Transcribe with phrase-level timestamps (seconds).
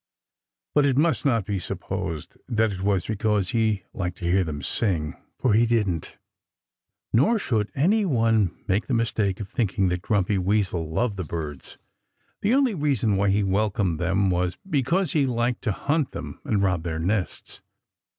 [0.73, 4.63] But it must not be supposed that it was because he liked to hear them
[4.63, 6.17] sing (for he didn't!).
[7.13, 11.77] Nor should any one make the mistake of thinking that Grumpy Weasel loved the birds.
[12.41, 16.63] The only reason why he welcomed them was because he liked to hunt them, and
[16.63, 17.61] rob their nests.